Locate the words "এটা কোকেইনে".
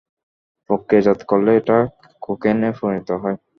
1.59-2.69